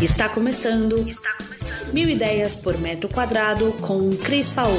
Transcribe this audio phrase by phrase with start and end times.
[0.00, 1.08] Está começando.
[1.08, 1.92] Está começando.
[1.92, 4.76] Mil ideias por metro quadrado com Cris Paola.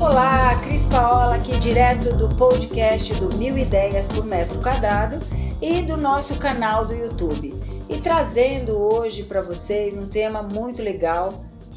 [0.00, 5.20] Olá, Cris Paola aqui direto do podcast do Mil Ideias por Metro Quadrado
[5.60, 7.61] e do nosso canal do YouTube
[8.02, 11.28] trazendo hoje para vocês um tema muito legal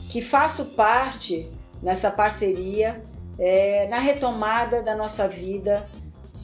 [0.10, 1.48] que faço parte
[1.84, 3.04] nessa parceria
[3.38, 5.88] é, na retomada da nossa vida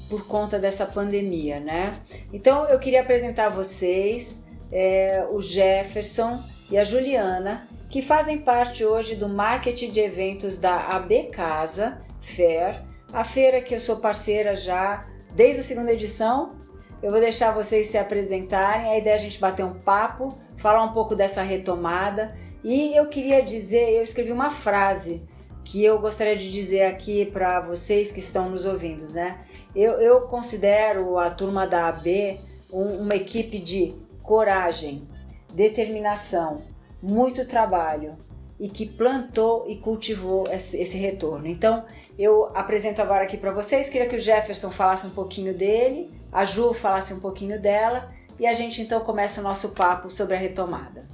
[0.07, 1.97] por conta dessa pandemia, né?
[2.31, 8.85] Então eu queria apresentar a vocês é, o Jefferson e a Juliana que fazem parte
[8.85, 14.55] hoje do marketing de eventos da AB Casa Fair, a feira que eu sou parceira
[14.55, 16.60] já desde a segunda edição
[17.01, 20.83] eu vou deixar vocês se apresentarem, a ideia é a gente bater um papo, falar
[20.83, 22.35] um pouco dessa retomada.
[22.63, 25.23] E eu queria dizer, eu escrevi uma frase
[25.63, 29.39] que eu gostaria de dizer aqui para vocês que estão nos ouvindo, né?
[29.75, 32.39] Eu, eu considero a turma da AB
[32.71, 35.07] um, uma equipe de coragem,
[35.53, 36.61] determinação,
[37.01, 38.15] muito trabalho
[38.59, 41.47] e que plantou e cultivou esse, esse retorno.
[41.47, 41.83] Então,
[42.17, 46.45] eu apresento agora aqui para vocês, queria que o Jefferson falasse um pouquinho dele a
[46.45, 50.37] Ju falasse um pouquinho dela e a gente então começa o nosso papo sobre a
[50.37, 51.05] retomada.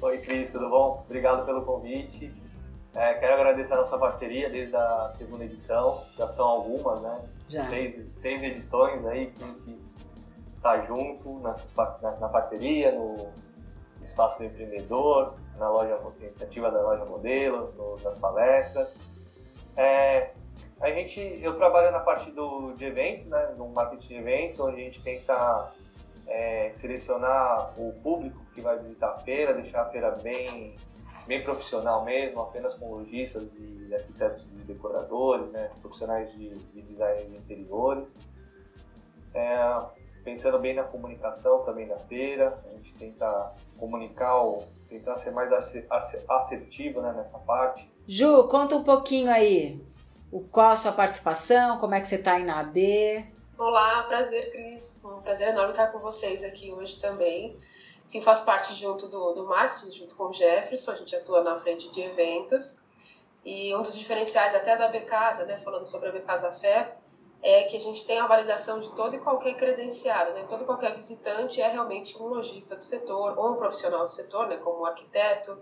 [0.00, 1.04] Oi, Cris, tudo bom?
[1.04, 2.32] Obrigado pelo convite.
[2.94, 7.20] É, quero agradecer a nossa parceria desde a segunda edição, já são algumas, né?
[7.48, 7.68] Já.
[7.68, 9.78] Seis, seis edições aí que a gente
[10.56, 11.62] está junto nessa,
[12.02, 13.28] na, na, parceria, no
[14.02, 18.94] Espaço do Empreendedor, na loja iniciativa da loja modelo, no, nas palestras.
[19.76, 20.30] É,
[20.80, 24.80] a gente, eu trabalho na parte do, de eventos, né, no marketing de eventos, onde
[24.80, 25.72] a gente tenta
[26.26, 30.74] é, selecionar o público que vai visitar a feira, deixar a feira bem,
[31.26, 37.30] bem profissional mesmo, apenas com lojistas e arquitetos e decoradores, né, profissionais de, de design
[37.30, 38.08] de interiores.
[39.34, 39.82] É,
[40.22, 44.42] pensando bem na comunicação também da feira, a gente tenta comunicar,
[44.88, 45.50] tentar ser mais
[46.28, 47.90] assertivo né, nessa parte.
[48.06, 49.80] Ju, conta um pouquinho aí
[50.30, 53.24] o, qual a sua participação, como é que você está aí na AB.
[53.58, 55.00] Olá, prazer, Cris.
[55.04, 57.56] Um prazer enorme estar com vocês aqui hoje também.
[58.04, 61.56] Sim, faço parte junto do, do marketing, junto com o Jefferson, a gente atua na
[61.56, 62.82] frente de eventos.
[63.44, 66.96] E um dos diferenciais até da Becasa, né, falando sobre a Becasa Fé,
[67.42, 70.44] é que a gente tem a validação de todo e qualquer credenciado, né?
[70.48, 74.48] Todo e qualquer visitante é realmente um lojista do setor ou um profissional do setor,
[74.48, 75.56] né, como um arquiteto,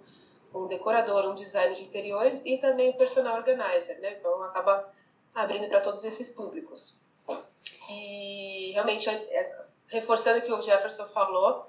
[0.54, 4.16] um decorador, um designer de interiores e também personal organizer, né?
[4.18, 4.88] Então acaba
[5.34, 7.00] abrindo para todos esses públicos.
[7.90, 11.66] E realmente, é, é, reforçando o que o Jefferson falou,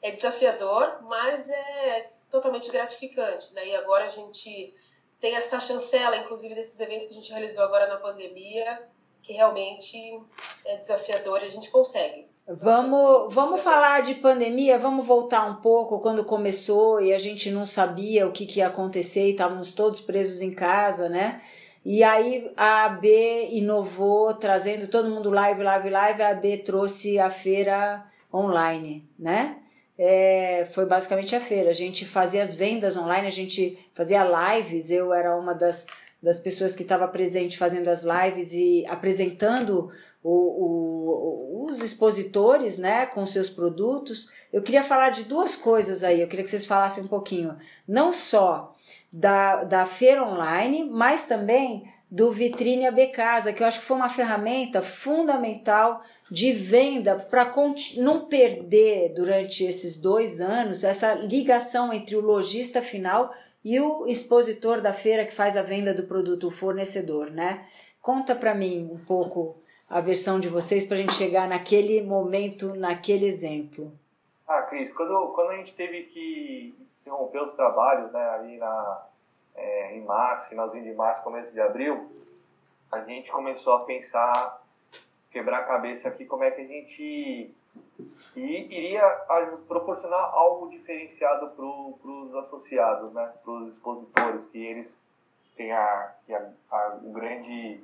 [0.00, 3.66] é desafiador, mas é totalmente gratificante, né?
[3.66, 4.74] E agora a gente
[5.20, 8.88] tem essa chancela, inclusive, desses eventos que a gente realizou agora na pandemia,
[9.22, 10.20] que realmente
[10.64, 12.31] é desafiador e a gente consegue.
[12.46, 17.64] Vamos, vamos falar de pandemia, vamos voltar um pouco quando começou e a gente não
[17.64, 21.40] sabia o que, que ia acontecer e estávamos todos presos em casa, né?
[21.84, 27.30] E aí a AB inovou, trazendo todo mundo live, live, live, a AB trouxe a
[27.30, 28.04] feira
[28.34, 29.58] online, né?
[29.96, 31.70] É, foi basicamente a feira.
[31.70, 35.86] A gente fazia as vendas online, a gente fazia lives, eu era uma das
[36.22, 39.90] das pessoas que estava presente fazendo as lives e apresentando
[40.22, 44.28] o, o, os expositores, né, com seus produtos.
[44.52, 46.20] Eu queria falar de duas coisas aí.
[46.20, 47.56] Eu queria que vocês falassem um pouquinho,
[47.88, 48.72] não só
[49.12, 53.96] da, da feira online, mas também do Vitrine AB Casa, que eu acho que foi
[53.96, 57.50] uma ferramenta fundamental de venda para
[57.96, 63.32] não perder durante esses dois anos essa ligação entre o lojista final
[63.64, 67.66] e o expositor da feira que faz a venda do produto, o fornecedor, né?
[67.98, 69.56] Conta para mim um pouco
[69.88, 73.90] a versão de vocês para a gente chegar naquele momento, naquele exemplo.
[74.46, 79.06] Ah, Cris, quando, quando a gente teve que interromper os trabalhos, né, ali na,
[79.54, 82.10] é, em março, finalzinho de março, começo de abril,
[82.90, 84.62] a gente começou a pensar,
[85.30, 87.54] quebrar a cabeça aqui como é que a gente
[88.36, 89.02] iria
[89.66, 95.00] proporcionar algo diferenciado para os associados, né, para os expositores, que eles
[95.56, 97.82] têm a, a, a, o grande,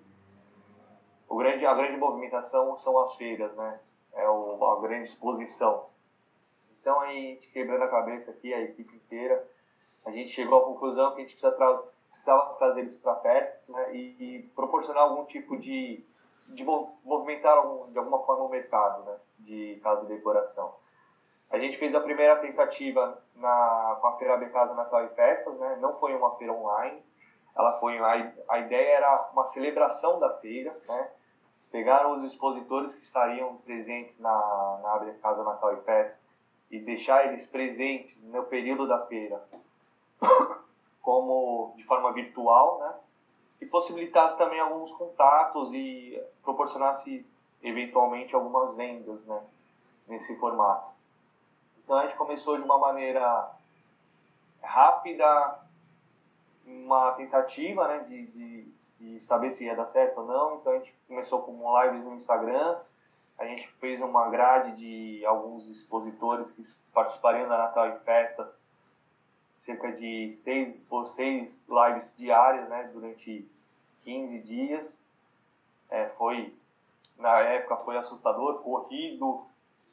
[1.29, 3.81] o grande, a grande movimentação são as feiras, né,
[4.15, 5.87] é o, a grande exposição.
[6.81, 9.47] Então, aí, quebrando a cabeça aqui, a equipe inteira,
[10.05, 13.73] a gente chegou à conclusão que a gente precisa tra precisava trazer eles para perto
[13.73, 16.05] né, e, e, proporcionar algum tipo de,
[16.49, 20.75] de movimentar algum, de alguma forma o mercado né, de casa e decoração.
[21.51, 25.79] A gente fez a primeira tentativa na, com a Feira Becasa Natal e Festas, né?
[25.81, 27.03] Não foi uma feira online.
[27.57, 31.11] Ela foi a, a ideia era uma celebração da feira, né?
[31.71, 36.21] Pegaram os expositores que estariam presentes na na Becasa Natal e Festas
[36.71, 39.43] e deixar eles presentes no período da feira,
[41.03, 42.95] como de forma virtual, né?
[43.61, 47.27] E possibilitasse também alguns contatos e proporcionasse
[47.63, 49.43] eventualmente algumas vendas, né?
[50.07, 50.89] Nesse formato.
[51.85, 53.51] Então a gente começou de uma maneira
[54.63, 55.61] rápida,
[56.67, 57.99] uma tentativa, né?
[58.01, 58.69] De, de,
[59.21, 60.57] saber se ia dar certo ou não.
[60.57, 62.79] Então a gente começou com lives no Instagram
[63.39, 66.63] a gente fez uma grade de alguns expositores que
[66.93, 68.58] participariam da Natal e Festas,
[69.69, 73.47] cerca de seis por seis lives diárias, né, durante
[74.03, 74.99] 15 dias.
[75.91, 76.55] É, foi,
[77.19, 79.43] na época, foi assustador, corrido.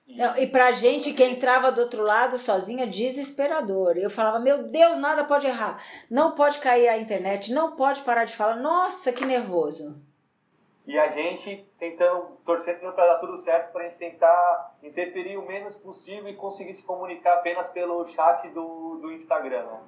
[0.07, 0.15] E...
[0.15, 3.97] Não, e pra gente que entrava do outro lado sozinha, desesperador.
[3.97, 5.83] Eu falava, meu Deus, nada pode errar.
[6.09, 8.55] Não pode cair a internet, não pode parar de falar.
[8.55, 10.04] Nossa, que nervoso
[10.85, 15.45] e a gente tentando, torcendo para dar tudo certo, para a gente tentar interferir o
[15.45, 19.81] menos possível e conseguir se comunicar apenas pelo chat do, do Instagram, né?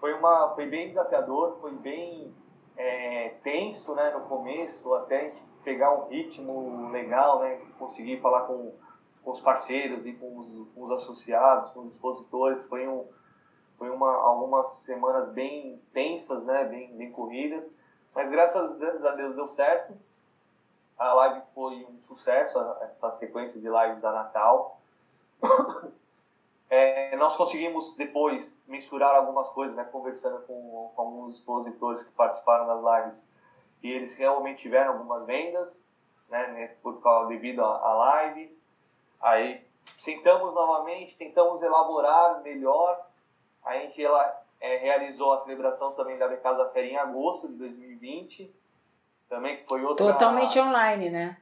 [0.00, 2.32] Foi, uma, foi bem desafiador, foi bem
[2.76, 8.42] é, tenso, né, no começo, até a gente pegar um ritmo legal, né, conseguir falar
[8.42, 8.72] com,
[9.22, 13.04] com os parceiros e com os, com os associados, com os expositores, foi, um,
[13.76, 17.68] foi uma, algumas semanas bem tensas, né, bem, bem corridas,
[18.18, 19.96] mas graças a Deus deu certo.
[20.98, 24.80] A live foi um sucesso, essa sequência de lives da Natal.
[26.70, 32.66] É, nós conseguimos depois mensurar algumas coisas, né, conversando com, com, alguns expositores que participaram
[32.66, 33.24] das lives,
[33.82, 35.82] e eles realmente tiveram algumas vendas,
[36.28, 38.54] né, né por causa devido à live.
[39.18, 39.66] Aí
[39.96, 43.02] sentamos novamente, tentamos elaborar melhor.
[43.64, 44.02] A gente
[44.60, 48.54] é, realizou a celebração também da Casa Fera em agosto de 2020.
[49.28, 50.06] Também foi outra.
[50.06, 51.36] Totalmente online, né?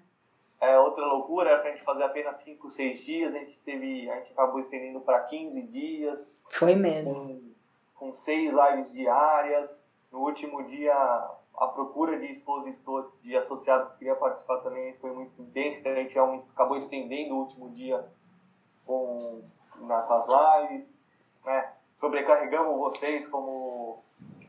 [0.61, 4.11] É outra loucura, era pra gente fazer apenas 5, 6 dias, a gente teve.
[4.11, 6.33] A gente acabou estendendo para 15 dias.
[6.51, 7.15] Foi mesmo.
[7.15, 9.71] Com, com seis lives diárias.
[10.11, 10.95] No último dia
[11.57, 16.19] a procura de expositor, de associado que queria participar também foi muito intensa, a gente
[16.19, 18.05] acabou estendendo o último dia
[18.85, 19.43] com,
[19.81, 20.95] nas lives,
[21.45, 21.73] né?
[21.97, 24.03] Sobrecarregamos vocês como,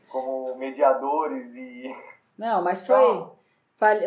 [0.08, 1.92] como mediadores e.
[2.38, 3.38] Não, mas foi.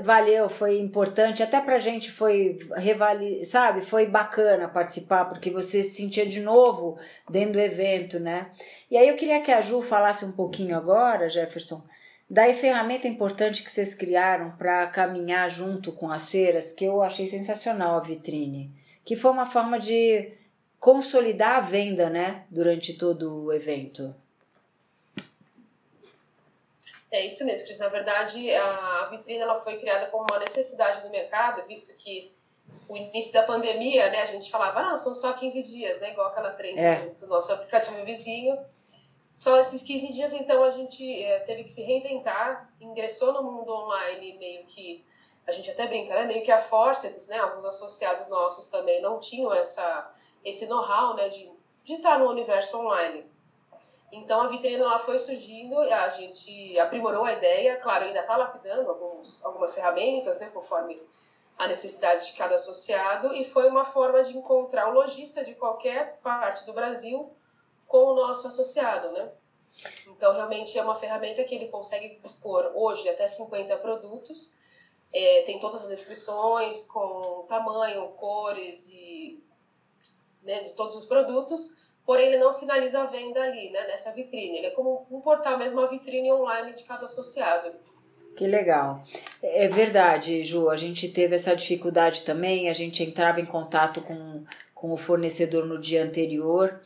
[0.04, 5.96] Valeu, foi importante, até pra gente foi, revali, sabe, foi bacana participar, porque você se
[5.96, 6.98] sentia de novo
[7.30, 8.52] dentro do evento, né?
[8.90, 11.82] E aí eu queria que a Ju falasse um pouquinho agora, Jefferson,
[12.30, 17.26] da ferramenta importante que vocês criaram para caminhar junto com as feiras, que eu achei
[17.26, 18.74] sensacional a vitrine,
[19.06, 20.34] que foi uma forma de
[20.82, 24.16] consolidar a venda, né, durante todo o evento.
[27.12, 27.78] É isso mesmo, Cris.
[27.78, 32.34] Na verdade, a vitrine ela foi criada como uma necessidade do mercado, visto que
[32.90, 36.28] o início da pandemia, né, a gente falava, ah, são só 15 dias, né, igual
[36.28, 37.14] aquela trend é.
[37.20, 38.58] do nosso aplicativo vizinho.
[39.32, 43.72] Só esses 15 dias, então, a gente é, teve que se reinventar, ingressou no mundo
[43.72, 45.06] online meio que,
[45.46, 49.20] a gente até brinca, né, meio que a forceps, né, alguns associados nossos também não
[49.20, 50.12] tinham essa
[50.44, 51.52] esse know-how né, de,
[51.84, 53.26] de estar no universo online.
[54.12, 58.90] Então a vitrine ela foi surgindo, a gente aprimorou a ideia, claro, ainda está lapidando
[58.90, 61.02] alguns, algumas ferramentas, né, conforme
[61.58, 66.18] a necessidade de cada associado, e foi uma forma de encontrar o lojista de qualquer
[66.24, 67.32] parte do Brasil
[67.88, 69.32] com o nosso associado, né?
[70.08, 74.56] Então, realmente é uma ferramenta que ele consegue expor hoje até 50 produtos,
[75.14, 79.11] é, tem todas as descrições com tamanho, cores e
[80.44, 84.58] né, de todos os produtos, porém ele não finaliza a venda ali, né, nessa vitrine.
[84.58, 87.72] Ele é como um portal mesmo, uma vitrine online de cada associado.
[88.36, 89.04] Que legal.
[89.42, 94.44] É verdade, Ju, a gente teve essa dificuldade também, a gente entrava em contato com,
[94.74, 96.80] com o fornecedor no dia anterior,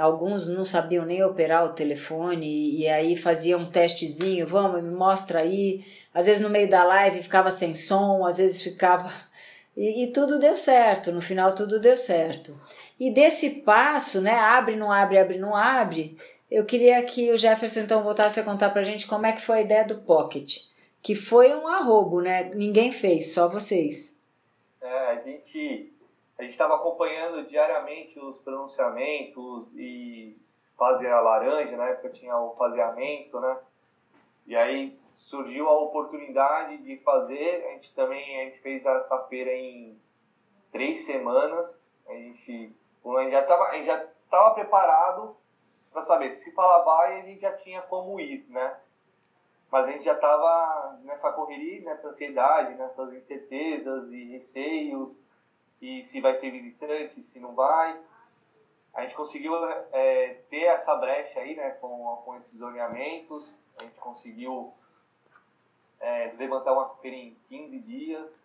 [0.00, 5.40] alguns não sabiam nem operar o telefone e aí faziam um testezinho, vamos, me mostra
[5.40, 5.84] aí.
[6.12, 9.10] Às vezes no meio da live ficava sem som, às vezes ficava.
[9.76, 12.56] E, e tudo deu certo, no final tudo deu certo.
[12.98, 16.16] E desse passo, né, abre, não abre, abre, não abre,
[16.50, 19.58] eu queria que o Jefferson então voltasse a contar pra gente como é que foi
[19.58, 20.58] a ideia do Pocket,
[21.02, 22.44] que foi um arrobo, né?
[22.54, 24.16] Ninguém fez, só vocês.
[24.80, 25.92] É, a gente
[26.38, 30.36] a gente estava acompanhando diariamente os pronunciamentos e
[30.76, 33.56] fazer a laranja, na época tinha o faseamento, né?
[34.46, 39.52] E aí surgiu a oportunidade de fazer, a gente também a gente fez essa feira
[39.52, 39.98] em
[40.70, 42.72] três semanas, a gente
[43.04, 45.36] Gente já estava já tava preparado
[45.92, 48.76] para saber se falar vai, a gente já tinha como ir, né?
[49.70, 55.10] Mas a gente já estava nessa correria, nessa ansiedade, nessas incertezas e receios,
[55.80, 58.00] e se vai ter visitante, se não vai.
[58.94, 59.52] A gente conseguiu
[59.92, 64.72] é, ter essa brecha aí, né, com, com esses zoneamentos, a gente conseguiu
[66.00, 68.43] é, levantar uma feira em 15 dias.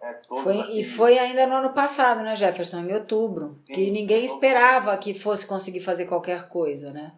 [0.00, 2.80] É, foi, e foi ainda no ano passado, né, Jefferson?
[2.80, 3.58] Em outubro.
[3.66, 7.12] Sim, que ninguém esperava que fosse conseguir fazer qualquer coisa, né?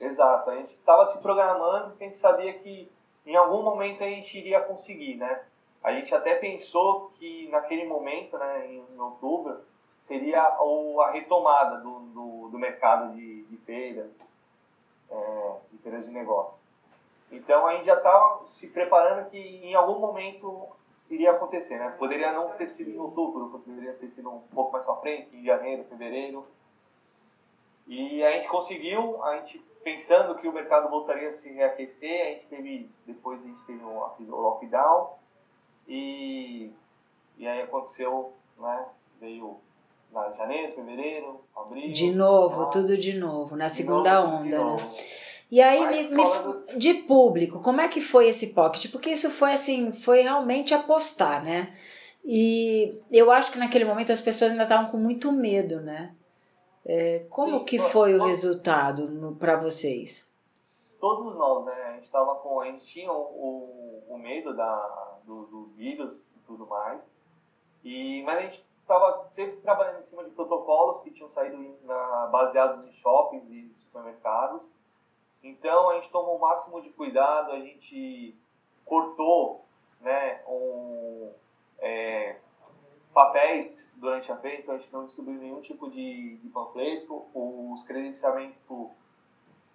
[0.00, 0.50] Exato.
[0.50, 2.90] A gente estava se programando porque a gente sabia que
[3.24, 5.42] em algum momento a gente iria conseguir, né?
[5.82, 9.60] A gente até pensou que naquele momento, né, em outubro,
[10.00, 14.20] seria a retomada do, do, do mercado de, de feiras,
[15.10, 16.60] é, de feiras de negócio.
[17.30, 20.68] Então a gente já estava se preparando que em algum momento
[21.14, 21.90] iria acontecer, né?
[21.98, 25.44] Poderia não ter sido em outubro, poderia ter sido um pouco mais para frente, em
[25.44, 26.46] janeiro, fevereiro.
[27.86, 32.30] E a gente conseguiu, a gente pensando que o mercado voltaria a se reaquecer, a
[32.30, 35.14] gente teve, depois a gente teve o lockdown
[35.86, 36.72] e,
[37.36, 38.86] e aí aconteceu, né?
[39.20, 39.58] Veio
[40.12, 41.92] na janeiro, fevereiro, abril.
[41.92, 44.76] De novo, tudo de novo, na segunda novo, onda, né?
[45.52, 48.90] E aí, me, me, de público, como é que foi esse pocket?
[48.90, 51.74] Porque isso foi assim, foi realmente apostar, né?
[52.24, 56.16] E eu acho que naquele momento as pessoas ainda estavam com muito medo, né?
[56.86, 60.26] É, como Sim, que foi o resultado para vocês?
[60.98, 61.74] Todos nós, né?
[61.82, 66.40] A gente tava com, a gente tinha o, o, medo da, do, do vírus e
[66.46, 66.98] tudo mais.
[67.84, 72.28] E, mas a gente estava sempre trabalhando em cima de protocolos que tinham saído na,
[72.28, 74.62] baseados em shoppings e supermercados.
[75.42, 78.36] Então a gente tomou o máximo de cuidado, a gente
[78.84, 79.64] cortou
[80.00, 81.32] né, um,
[81.80, 82.36] é,
[83.12, 87.26] papéis durante a feira, então a gente não distribuiu nenhum tipo de, de panfleto.
[87.34, 88.56] Os credenciamentos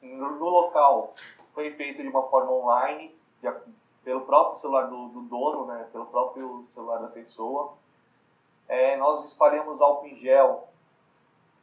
[0.01, 1.13] no, no, local
[1.53, 3.51] foi feito de uma forma online, de,
[4.03, 7.73] pelo próprio celular do, do dono, né, pelo próprio celular da pessoa.
[8.67, 10.67] É, nós espalhamos álcool em gel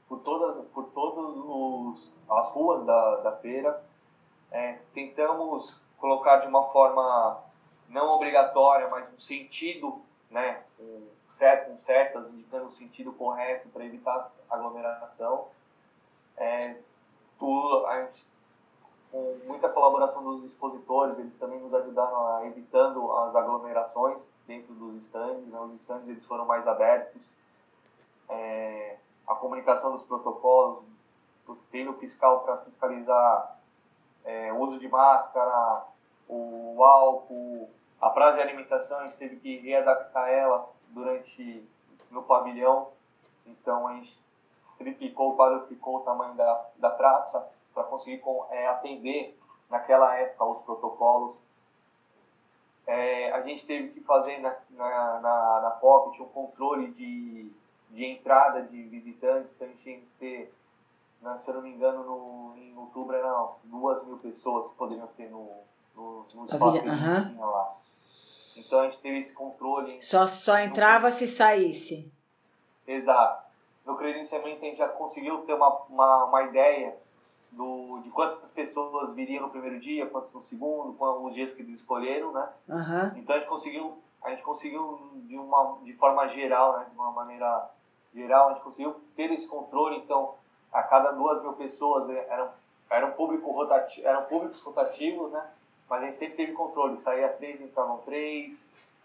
[0.09, 3.83] por todas, por todas as ruas da, da feira.
[4.55, 7.43] É, tentamos colocar de uma forma
[7.89, 13.85] não obrigatória, mas um sentido, né, um certo, um certas, indicando o sentido correto para
[13.85, 15.49] evitar aglomeração.
[16.37, 16.77] É,
[17.37, 18.25] tudo, a gente,
[19.11, 25.03] com muita colaboração dos expositores, eles também nos ajudaram a evitando as aglomerações dentro dos
[25.03, 25.49] estandes.
[25.49, 25.59] Né?
[25.59, 27.21] Os estandes eles foram mais abertos.
[28.29, 30.85] É, a comunicação dos protocolos,
[31.73, 33.64] tendo o fiscal para fiscalizar
[34.25, 35.85] é, o uso de máscara,
[36.29, 37.69] o álcool,
[38.01, 41.65] a praça de alimentação, a gente teve que readaptar ela durante
[42.11, 42.89] no pavilhão.
[43.47, 44.19] Então a gente
[44.79, 49.39] triplicou, quadruplicou o tamanho da, da praça para conseguir é, atender
[49.69, 51.37] naquela época os protocolos.
[52.87, 57.51] É, a gente teve que fazer na, na, na, na Pocket um controle de,
[57.91, 60.53] de entrada de visitantes, então a gente ter,
[61.25, 65.07] né, se eu não me engano, no, em outubro eram duas mil pessoas que poderiam
[65.17, 65.49] ter no,
[65.97, 67.75] no, no espaço que a gente tinha lá.
[68.57, 70.01] Então a gente teve esse controle.
[70.03, 71.11] Só, só entrava no...
[71.11, 72.13] se saísse.
[72.87, 73.43] Exato.
[73.87, 76.97] No credenciamento a gente já conseguiu ter uma, uma, uma ideia
[77.51, 81.63] do, de quantas pessoas viriam no primeiro dia, quantas no segundo, quantos os dias que
[81.63, 82.49] eles escolheram, né?
[82.69, 83.19] Uhum.
[83.19, 86.87] Então a gente conseguiu, a gente conseguiu de uma de forma geral, né?
[86.91, 87.71] De uma maneira
[88.15, 89.97] geral, a gente conseguiu ter esse controle.
[89.99, 90.35] Então
[90.75, 92.51] a cada duas mil pessoas é, eram
[92.91, 95.43] eram público rotativo, eram públicos rotativos, né?
[95.89, 98.55] Mas a gente sempre teve controle, saía três, entravam três,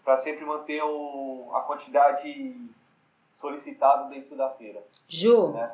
[0.04, 2.54] para sempre manter o, a quantidade
[3.34, 4.82] solicitada dentro da feira.
[5.08, 5.70] Ju, né?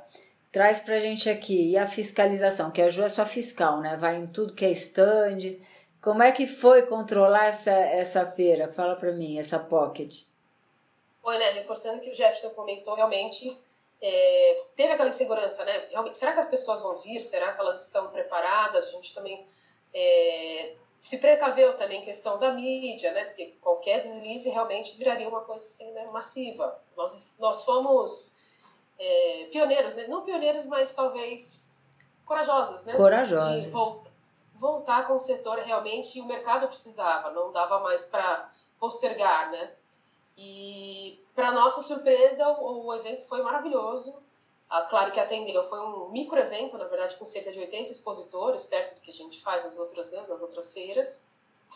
[0.52, 1.72] Traz pra gente aqui.
[1.72, 3.96] E a fiscalização, que a Ju é só fiscal, né?
[3.96, 5.58] Vai em tudo que é stand.
[6.00, 8.72] Como é que foi controlar essa, essa feira?
[8.72, 10.22] Fala pra mim, essa pocket.
[11.20, 11.50] Foi, né?
[11.50, 13.58] Reforçando o que o Jefferson comentou, realmente
[14.00, 15.88] é, teve aquela insegurança, né?
[15.90, 17.22] Realmente, será que as pessoas vão vir?
[17.22, 18.84] Será que elas estão preparadas?
[18.84, 19.46] A gente também
[19.94, 23.24] é, se precaveu também questão da mídia, né?
[23.24, 26.04] Porque qualquer deslize realmente viraria uma coisa assim, né?
[26.06, 26.78] massiva.
[26.96, 28.38] Nós, nós fomos
[28.98, 30.06] é, pioneiros, né?
[30.06, 31.72] não pioneiros, mas talvez
[32.24, 32.94] corajosos, né?
[32.94, 33.64] Corajosos.
[33.64, 34.10] De voltar,
[34.54, 39.72] voltar com o setor realmente, e o mercado precisava, não dava mais para postergar, né?
[40.36, 44.22] E, para nossa surpresa, o, o, evento foi maravilhoso.
[44.68, 48.66] Ah, claro que atendeu, foi um micro evento, na verdade, com cerca de 80 expositores,
[48.66, 51.28] perto do que a gente faz nas outras, né, nas outras feiras,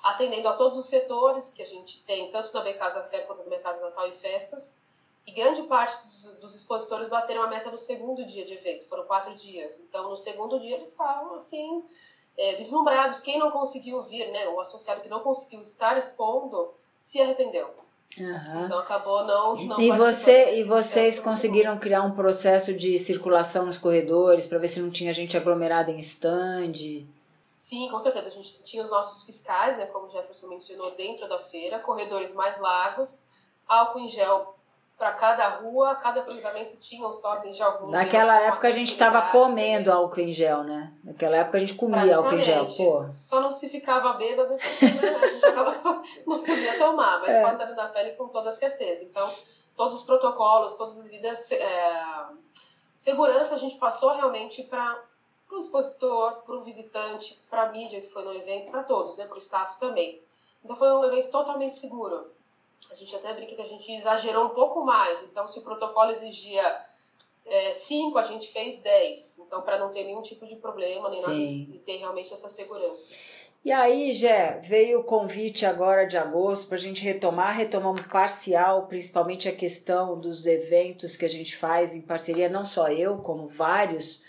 [0.02, 3.50] atendendo a todos os setores que a gente tem, tanto na Becasa Fair quanto na
[3.50, 4.76] Becasa Natal e Festas
[5.26, 9.04] E grande parte dos, dos, expositores bateram a meta no segundo dia de evento, foram
[9.04, 9.80] quatro dias.
[9.80, 11.84] Então, no segundo dia, eles estavam assim,
[12.36, 13.22] é, vislumbrados.
[13.22, 17.72] Quem não conseguiu vir, né, o associado que não conseguiu estar expondo, se arrependeu.
[18.18, 18.64] Uhum.
[18.64, 23.78] Então acabou não, não e você E vocês conseguiram criar um processo de circulação nos
[23.78, 27.06] corredores para ver se não tinha gente aglomerada em stand?
[27.54, 28.28] Sim, com certeza.
[28.28, 32.34] A gente tinha os nossos fiscais, né, como o Jefferson mencionou, dentro da feira, corredores
[32.34, 33.22] mais largos,
[33.68, 34.56] álcool em gel
[35.00, 39.22] para cada rua, cada cruzamento tinha os totens de algum Naquela época a gente estava
[39.22, 39.98] comendo também.
[39.98, 40.92] álcool em gel, né?
[41.02, 43.08] Naquela época a gente comia álcool em gel, pô.
[43.08, 47.42] Só não se ficava bêbado, porque né, a gente acaba, não podia tomar, mas é.
[47.42, 49.04] passando na pele com toda certeza.
[49.04, 49.26] Então,
[49.74, 52.26] todos os protocolos, todas as medidas é,
[52.94, 55.02] segurança a gente passou realmente para
[55.50, 59.24] o expositor, para o visitante, para a mídia que foi no evento, para todos, né?
[59.24, 60.22] Para o staff também.
[60.62, 62.38] Então foi um evento totalmente seguro
[62.90, 65.24] a gente até brinca que a gente exagerou um pouco mais.
[65.24, 66.84] Então, se o protocolo exigia
[67.46, 69.38] é, cinco, a gente fez dez.
[69.38, 73.12] Então, para não ter nenhum tipo de problema, nem nada, e ter realmente essa segurança.
[73.62, 78.86] E aí, Jé, veio o convite agora de agosto para a gente retomar, retomamos parcial,
[78.86, 83.46] principalmente a questão dos eventos que a gente faz em parceria, não só eu, como
[83.46, 84.22] vários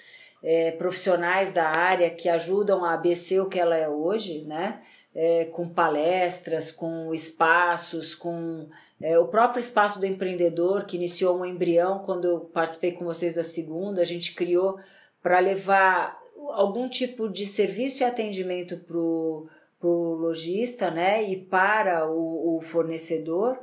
[0.44, 4.82] é, profissionais da área que ajudam a ABC o que ela é hoje, né?
[5.14, 8.68] É, com palestras, com espaços, com
[9.02, 13.36] é, o próprio espaço do empreendedor, que iniciou um embrião quando eu participei com vocês
[13.36, 14.80] da segunda, a gente criou
[15.22, 16.20] para levar
[16.54, 23.60] algum tipo de serviço e atendimento para o lojista né, e para o, o fornecedor.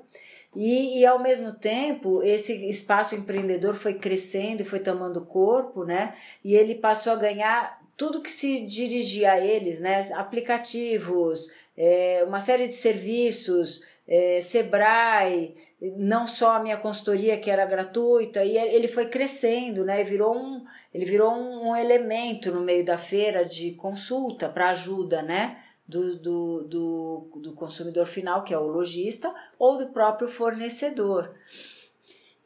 [0.56, 6.14] E, e ao mesmo tempo, esse espaço empreendedor foi crescendo e foi tomando corpo, né?
[6.42, 10.00] E ele passou a ganhar tudo que se dirigia a eles, né?
[10.14, 15.56] aplicativos, é, uma série de serviços, é, Sebrae,
[15.96, 20.04] não só a minha consultoria que era gratuita, e ele foi crescendo, né?
[20.04, 20.64] virou um,
[20.94, 25.58] ele virou um, elemento no meio da feira de consulta para ajuda, né?
[25.84, 31.34] Do, do, do, do consumidor final, que é o lojista, ou do próprio fornecedor.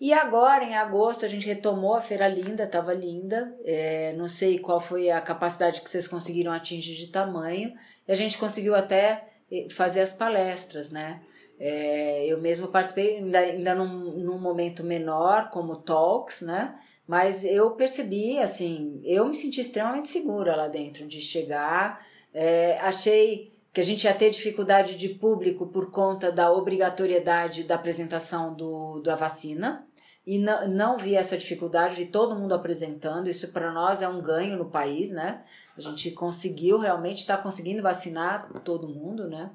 [0.03, 3.57] E agora, em agosto, a gente retomou a Feira Linda, estava linda.
[3.65, 7.73] É, não sei qual foi a capacidade que vocês conseguiram atingir de tamanho.
[8.09, 11.23] E a gente conseguiu até eh, fazer as palestras, né?
[11.57, 16.75] É, eu mesmo participei ainda, ainda num, num momento menor, como talks, né?
[17.07, 22.05] Mas eu percebi, assim, eu me senti extremamente segura lá dentro de chegar.
[22.35, 27.77] É, achei que a gente ia ter dificuldade de público por conta da obrigatoriedade da
[27.77, 29.87] apresentação do, da vacina
[30.27, 33.29] e não, não vi essa dificuldade, vi todo mundo apresentando.
[33.29, 35.45] Isso para nós é um ganho no país, né?
[35.77, 39.51] A gente conseguiu realmente estar tá conseguindo vacinar todo mundo, né?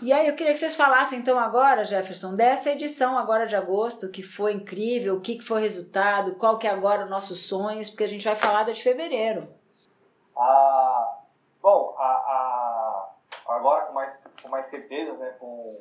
[0.00, 4.10] E aí eu queria que vocês falassem então agora, Jefferson, dessa edição agora de agosto,
[4.10, 7.40] que foi incrível, o que, que foi o resultado, qual que é agora os nossos
[7.46, 9.48] sonhos, porque a gente vai falar da de fevereiro.
[10.36, 11.18] Ah,
[11.60, 13.10] bom, a, a,
[13.46, 15.76] agora com mais, com mais certeza, né, com,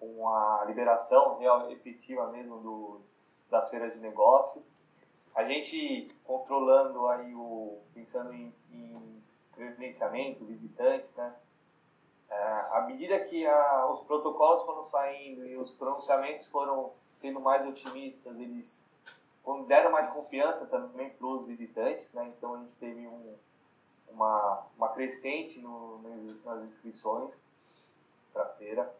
[0.00, 3.00] com a liberação real efetiva mesmo do,
[3.50, 4.62] das feiras de negócio.
[5.34, 11.34] A gente controlando aí o, pensando em, em credenciamento, visitantes, né?
[12.30, 12.36] É,
[12.72, 18.38] à medida que a, os protocolos foram saindo e os pronunciamentos foram sendo mais otimistas,
[18.38, 18.82] eles
[19.66, 22.32] deram mais confiança também para os visitantes, né?
[22.36, 23.36] Então a gente teve um,
[24.08, 26.00] uma, uma crescente no,
[26.44, 27.38] nas inscrições
[28.32, 28.94] para a feira.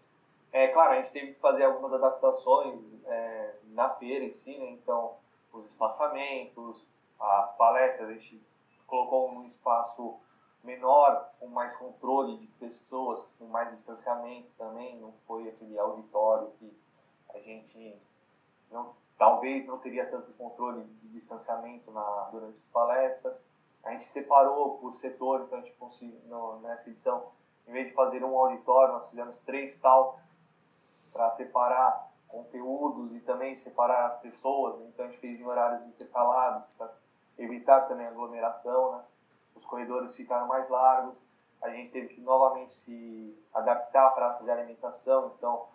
[0.55, 4.71] É claro, a gente teve que fazer algumas adaptações é, na feira em si, né?
[4.71, 5.17] Então,
[5.53, 6.87] os espaçamentos,
[7.19, 8.41] as palestras, a gente
[8.87, 10.17] colocou um espaço
[10.63, 16.73] menor, com mais controle de pessoas, com mais distanciamento também, não foi aquele auditório que
[17.35, 18.01] a gente
[18.71, 23.45] não, talvez não teria tanto controle de distanciamento na, durante as palestras.
[23.83, 26.17] A gente separou por setor, então a gente conseguiu,
[26.63, 27.33] nessa edição,
[27.67, 30.33] em vez de fazer um auditório, nós fizemos três talks
[31.15, 34.81] para separar conteúdos e também separar as pessoas.
[34.89, 36.93] Então a gente fez em horários intercalados para
[37.39, 38.97] evitar também aglomeração.
[38.97, 39.05] Né?
[39.55, 41.15] Os corredores ficaram mais largos.
[41.63, 45.33] A gente teve que novamente se adaptar à praça de alimentação.
[45.39, 45.69] Então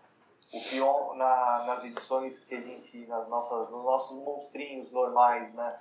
[0.53, 5.79] o pior na, nas edições que a gente, nas nossas, nos nossos monstrinhos normais, né?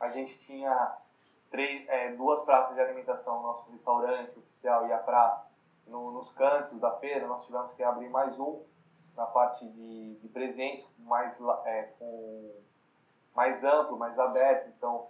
[0.00, 0.96] A gente tinha
[1.50, 5.48] três, é, duas praças de alimentação, nosso restaurante oficial e a praça.
[5.86, 8.62] No, nos cantos da feira, nós tivemos que abrir mais um
[9.16, 12.52] na parte de, de presentes mais, é, com,
[13.34, 14.68] mais amplo, mais aberto.
[14.76, 15.08] Então,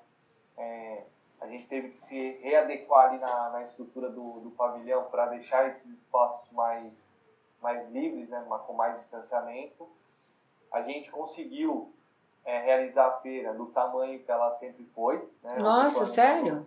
[0.57, 1.05] é,
[1.41, 5.67] a gente teve que se readequar ali na, na estrutura do, do pavilhão para deixar
[5.69, 7.15] esses espaços mais,
[7.63, 9.89] mais livres, né, com mais distanciamento.
[10.71, 11.93] a gente conseguiu
[12.45, 15.17] é, realizar a feira do tamanho que ela sempre foi.
[15.43, 15.59] Né?
[15.59, 16.67] Nossa, sério?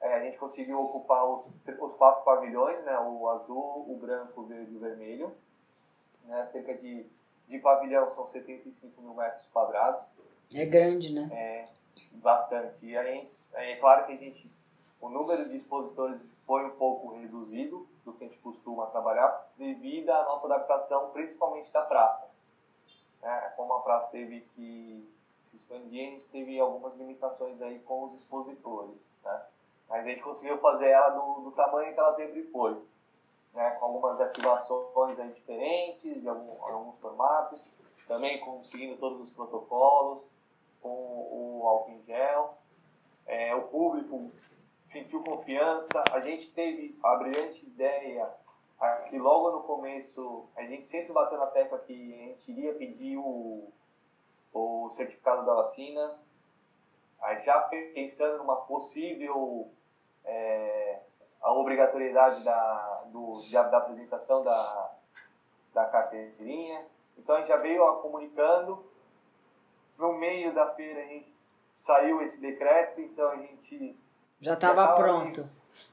[0.00, 2.98] É, a gente conseguiu ocupar os, os quatro pavilhões, né?
[2.98, 5.34] o azul, o branco, o verde e o vermelho.
[6.24, 6.46] Né?
[6.46, 7.06] Cerca de,
[7.48, 10.02] de pavilhão são 75 mil metros quadrados.
[10.54, 11.28] É grande, né?
[11.32, 11.68] É,
[12.14, 12.84] bastante.
[12.84, 14.50] E a gente, é claro que a gente,
[15.00, 20.10] o número de expositores foi um pouco reduzido do que a gente costuma trabalhar, devido
[20.10, 22.28] à nossa adaptação, principalmente da praça.
[23.22, 25.08] É, como a praça teve que
[25.50, 28.96] se expandir, a gente teve algumas limitações aí com os expositores.
[29.22, 29.42] Né?
[29.88, 32.82] Mas a gente conseguiu fazer ela do, do tamanho que ela sempre foi.
[33.54, 33.70] Né?
[33.72, 37.60] Com algumas ativações aí diferentes, de algum, alguns formatos,
[38.06, 40.24] também conseguindo todos os protocolos,
[40.82, 42.58] com o álcool em gel.
[43.26, 44.30] É, o público
[44.84, 46.04] sentiu confiança.
[46.12, 48.30] A gente teve a brilhante ideia
[49.08, 53.16] que logo no começo a gente sempre bateu na tecla que a gente iria pedir
[53.16, 53.72] o,
[54.52, 56.18] o certificado da vacina,
[57.44, 57.60] já
[57.94, 59.70] pensando numa possível
[60.24, 61.00] é,
[61.44, 64.90] a obrigatoriedade da, do, da apresentação da,
[65.74, 66.86] da carteirinha.
[67.18, 68.82] Então a gente já veio comunicando.
[69.98, 71.32] No meio da feira a gente
[71.78, 73.96] saiu esse decreto, então a gente
[74.40, 75.48] já estava pronto.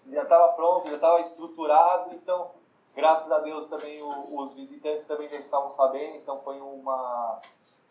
[0.08, 2.52] Já estava pronto, já estava estruturado, então
[2.96, 7.40] graças a Deus também o, os visitantes também já estavam sabendo, então foi uma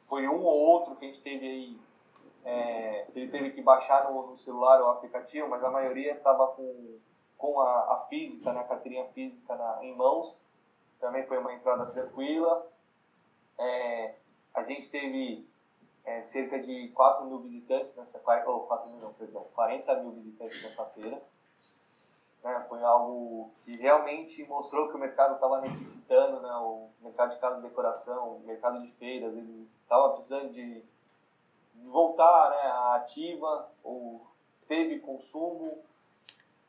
[0.08, 1.80] foi um ou outro que a gente teve aí
[2.44, 6.98] é, ele teve que baixar no, no, celular o aplicativo, mas a maioria estava com,
[7.40, 10.38] com a, a física, né, a carteirinha física na, em mãos.
[11.00, 12.70] Também foi uma entrada tranquila.
[13.58, 14.14] É,
[14.54, 15.48] a gente teve
[16.04, 20.62] é, cerca de 4 mil visitantes nessa oh, 4 mil não, perdão, 40 mil visitantes
[20.62, 21.20] nessa feira.
[22.44, 27.38] Né, foi algo que realmente mostrou que o mercado estava necessitando, né, o mercado de
[27.38, 30.82] casa de decoração, o mercado de feiras, ele estava precisando de
[31.84, 34.26] voltar né, à ativa, ou
[34.68, 35.82] teve consumo,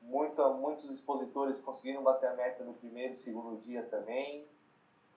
[0.02, 4.46] muita, muitos expositores conseguiram bater a meta no primeiro e segundo dia também.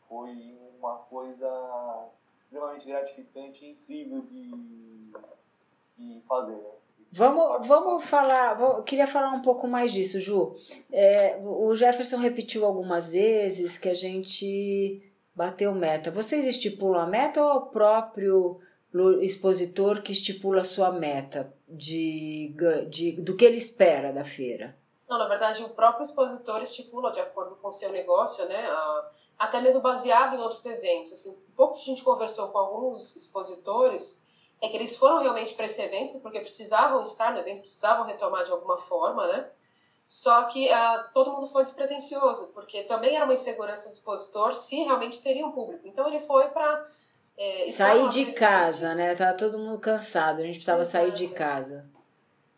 [0.08, 1.48] Foi uma coisa
[2.38, 5.12] extremamente gratificante e incrível de,
[5.96, 6.56] de fazer.
[6.56, 6.70] Né?
[7.10, 10.52] Vamos, vamos falar, queria falar um pouco mais disso, Ju.
[10.92, 15.00] É, o Jefferson repetiu algumas vezes que a gente
[15.34, 16.10] bateu meta.
[16.10, 18.60] Vocês estipulam a meta ou é o próprio
[19.20, 22.54] expositor que estipula a sua meta de,
[22.88, 24.76] de, do que ele espera da feira?
[25.08, 28.66] Não, na verdade, o próprio expositor estipula de acordo com o seu negócio, né?
[28.66, 31.12] A, até mesmo baseado em outros eventos.
[31.12, 34.26] Assim, um pouco que a gente conversou com alguns expositores
[34.60, 38.44] é que eles foram realmente para esse evento porque precisavam estar no evento, precisavam retomar
[38.44, 39.48] de alguma forma, né?
[40.06, 44.82] Só que uh, todo mundo foi despretensioso, porque também era uma insegurança do expositor se
[44.82, 45.86] realmente teria um público.
[45.86, 46.86] Então ele foi para
[47.36, 49.14] é, sair de casa, né?
[49.14, 50.92] Tava todo mundo cansado, a gente precisava Exato.
[50.92, 51.84] sair de casa.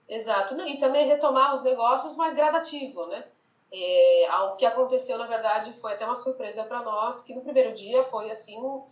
[0.08, 3.24] Exato, e também retomar os negócios mais gradativo, né?
[3.72, 7.72] É, o que aconteceu, na verdade, foi até uma surpresa para nós, que no primeiro
[7.72, 8.82] dia foi assim, um,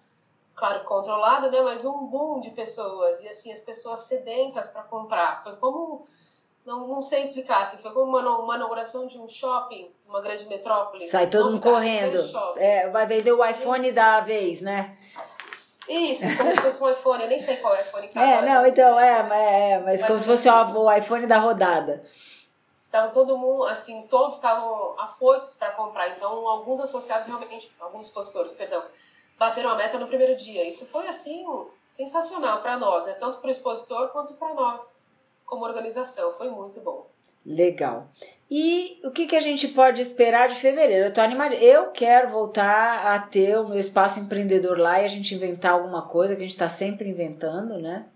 [0.54, 1.60] claro, controlado, né?
[1.60, 5.44] Mas um boom de pessoas, e assim, as pessoas sedentas para comprar.
[5.44, 6.04] Foi como,
[6.66, 10.46] não, não sei explicar, assim, foi como uma, uma inauguração de um shopping, uma grande
[10.46, 11.08] metrópole.
[11.08, 12.18] Sai todo mundo correndo.
[12.56, 14.98] É, vai vender o iPhone da vez, né?
[15.88, 18.42] Isso, como se fosse um iPhone, eu nem sei qual é o iPhone que É,
[18.42, 22.02] não, então, é, é, é, mas, mas como se fosse o iPhone da rodada.
[22.80, 28.52] Estavam todo mundo, assim, todos estavam afoitos para comprar, então alguns associados realmente, alguns expositores,
[28.52, 28.84] perdão,
[29.38, 30.66] bateram a meta no primeiro dia.
[30.66, 31.44] Isso foi, assim,
[31.88, 33.14] sensacional para nós, né?
[33.14, 35.12] tanto para o expositor quanto para nós
[35.44, 37.06] como organização, foi muito bom.
[37.44, 38.08] Legal.
[38.50, 41.06] E o que, que a gente pode esperar de fevereiro?
[41.06, 41.54] Eu tô animada.
[41.56, 46.02] Eu quero voltar a ter o meu espaço empreendedor lá e a gente inventar alguma
[46.02, 48.06] coisa que a gente está sempre inventando, né?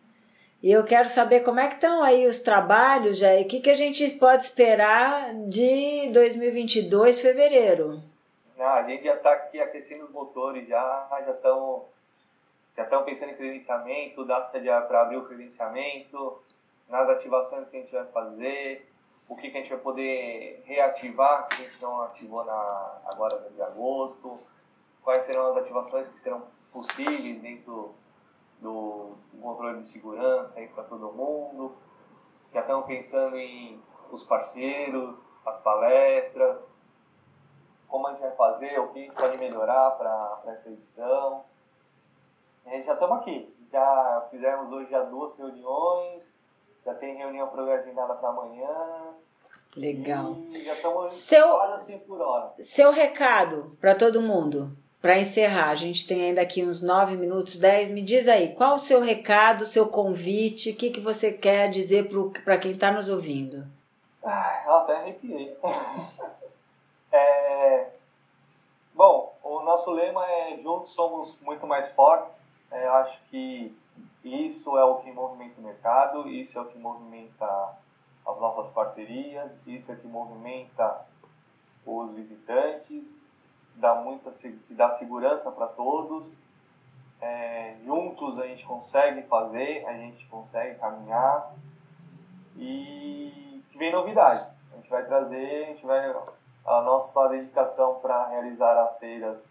[0.63, 3.61] E eu quero saber como é que estão aí os trabalhos, já e o que,
[3.61, 8.03] que a gente pode esperar de 2022, fevereiro.
[8.59, 11.85] A gente já está aqui aquecendo os motores, já já estão
[12.77, 16.43] já estão pensando em credenciamento, data para abrir o credenciamento,
[16.89, 18.89] nas ativações que a gente vai fazer,
[19.29, 23.51] o que, que a gente vai poder reativar que a gente não ativou na, agora
[23.51, 24.39] de agosto,
[25.03, 27.95] quais serão as ativações que serão possíveis dentro
[28.61, 31.77] do, do controle de segurança para todo mundo.
[32.53, 35.15] Já estamos pensando em os parceiros,
[35.45, 36.59] as palestras,
[37.87, 41.45] como a gente vai fazer, o que pode melhorar para essa edição.
[42.67, 46.35] A gente já estamos aqui, já fizemos hoje já duas reuniões,
[46.85, 49.08] já tem reunião programada para amanhã.
[49.79, 50.39] Legal.
[50.51, 52.53] E já estamos seu, quase assim por hora.
[52.59, 54.77] Seu recado para todo mundo.
[55.01, 57.91] para encerrar, a gente tem ainda aqui uns 9 minutos, 10.
[57.91, 61.71] Me diz aí, qual o seu recado, o seu convite, o que, que você quer
[61.71, 62.09] dizer
[62.45, 63.65] para quem está nos ouvindo?
[64.25, 65.57] Ai, eu até arrepiei.
[67.13, 67.87] é...
[68.93, 72.49] Bom, o nosso lema é Juntos somos muito mais fortes.
[72.73, 73.73] É, eu acho que
[74.25, 77.79] isso é o que movimenta o mercado, isso é o que movimenta
[78.29, 81.07] as nossas parcerias, isso é que movimenta
[81.87, 83.23] os visitantes,
[83.75, 84.31] dá muita
[84.71, 86.37] dá segurança para todos.
[87.21, 91.53] É, juntos a gente consegue fazer, a gente consegue caminhar
[92.57, 94.47] e vem novidade.
[94.73, 96.15] A gente vai trazer, a gente vai
[96.67, 99.51] a nossa dedicação para realizar as feiras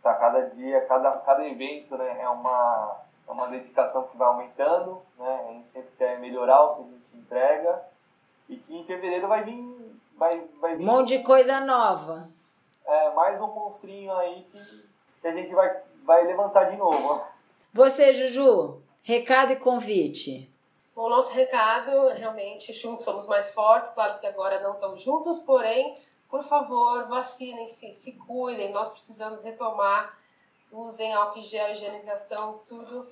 [0.00, 2.96] para cada dia, cada, cada evento né, é, uma,
[3.30, 6.84] é uma dedicação que vai aumentando, né, a gente sempre quer melhorar o que a
[6.84, 7.82] gente entrega
[8.48, 10.00] e que em fevereiro vai vir.
[10.16, 12.28] Vai, vai vir um monte de coisa nova.
[12.84, 14.84] É, mais um monstrinho aí que,
[15.22, 17.22] que a gente vai, vai levantar de novo.
[17.72, 20.52] Você, Juju, recado e convite.
[20.96, 23.92] o nosso recado, realmente, juntos somos mais fortes.
[23.92, 25.96] Claro que agora não estamos juntos, porém,
[26.28, 28.72] por favor, vacinem-se, se cuidem.
[28.72, 30.18] Nós precisamos retomar,
[30.72, 33.06] usem álcool gel, higienização, tudo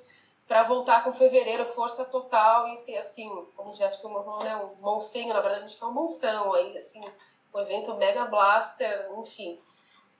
[0.46, 4.82] para voltar com fevereiro, força total e ter, assim, como o Jefferson falou, né, um
[4.82, 7.02] monstrinho, na verdade a gente quer um monstrão aí, assim,
[7.54, 9.58] um evento mega blaster, enfim,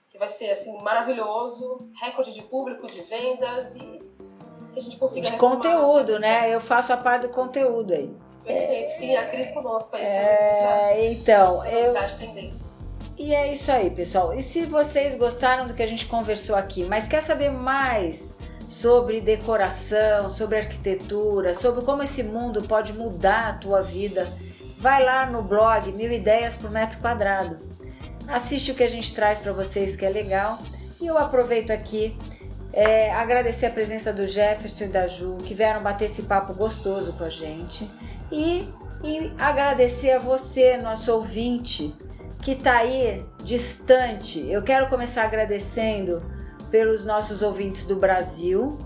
[0.07, 3.99] que vai ser, assim, maravilhoso, recorde de público, de vendas e
[4.71, 6.53] que a gente consiga De conteúdo, né?
[6.53, 8.15] Eu faço a parte do conteúdo aí.
[8.43, 10.03] Perfeito, é, sim, a Cris conosco aí.
[10.03, 11.93] É, então, eu...
[12.17, 12.67] tendência.
[13.19, 14.33] E é isso aí, pessoal.
[14.33, 18.33] E se vocês gostaram do que a gente conversou aqui, mas quer saber mais
[18.69, 24.25] sobre decoração, sobre arquitetura, sobre como esse mundo pode mudar a tua vida,
[24.77, 27.57] vai lá no blog Mil Ideias por Metro Quadrado.
[28.29, 30.57] Assiste o que a gente traz para vocês que é legal.
[31.01, 32.17] E eu aproveito aqui
[32.71, 37.11] é, agradecer a presença do Jefferson e da Ju, que vieram bater esse papo gostoso
[37.11, 37.85] com a gente.
[38.31, 38.65] E,
[39.03, 41.93] e agradecer a você, nosso ouvinte,
[42.41, 44.45] que está aí distante.
[44.49, 46.23] Eu quero começar agradecendo
[46.71, 48.77] pelos nossos ouvintes do Brasil,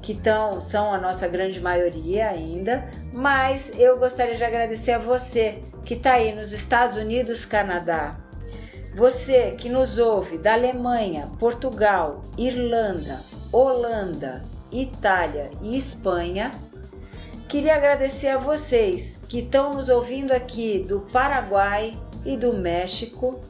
[0.00, 5.62] que tão, são a nossa grande maioria ainda, mas eu gostaria de agradecer a você
[5.84, 8.16] que está aí nos Estados Unidos, Canadá,
[8.94, 13.20] você que nos ouve da Alemanha, Portugal, Irlanda,
[13.52, 16.50] Holanda, Itália e Espanha.
[17.48, 21.92] Queria agradecer a vocês que estão nos ouvindo aqui do Paraguai
[22.24, 23.40] e do México.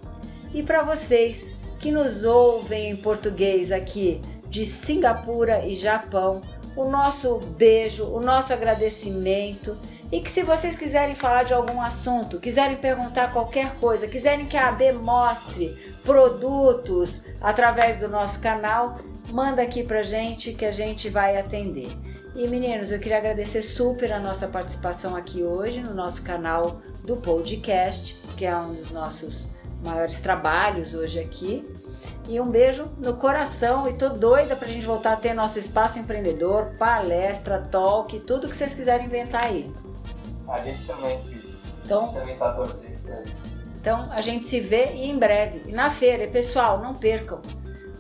[0.55, 6.41] E para vocês que nos ouvem em português aqui de Singapura e Japão,
[6.77, 9.77] o nosso beijo, o nosso agradecimento.
[10.11, 14.59] E que se vocês quiserem falar de algum assunto, quiserem perguntar qualquer coisa, quiserem que
[14.59, 18.99] a AB mostre produtos através do nosso canal,
[19.31, 21.91] manda aqui pra gente que a gente vai atender.
[22.35, 27.17] E meninos, eu queria agradecer super a nossa participação aqui hoje no nosso canal do
[27.17, 29.47] podcast, que é um dos nossos
[29.85, 31.65] maiores trabalhos hoje aqui.
[32.29, 36.01] E um beijo no coração e tô doida pra gente voltar a ter nosso espaço
[36.01, 39.73] empreendedor, palestra, talk, tudo que vocês quiserem inventar aí.
[40.49, 41.21] A gente também,
[41.85, 43.33] então, a gente também tá torcendo
[43.81, 45.63] Então a gente se vê e em breve.
[45.67, 47.41] E na feira, e pessoal, não percam.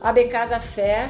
[0.00, 1.09] AB Casa Fair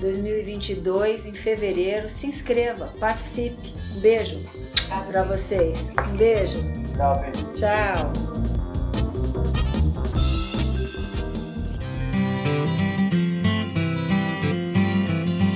[0.00, 2.08] 2022 em fevereiro.
[2.08, 3.74] Se inscreva, participe.
[3.94, 4.40] Um beijo
[5.10, 5.90] para vocês.
[6.10, 6.58] Um beijo.
[6.96, 7.52] Tchau, beijo.
[7.52, 8.51] Tchau.